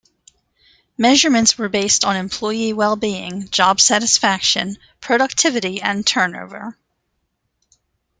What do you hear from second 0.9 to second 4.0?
Measurements were based on employee well-being, job